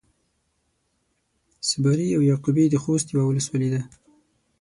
صبري 1.69 2.07
او 2.17 2.21
يعقوبي 2.29 2.65
د 2.69 2.75
خوست 2.83 3.07
يوۀ 3.15 3.23
ولسوالي 3.27 3.69
ده. 3.73 3.81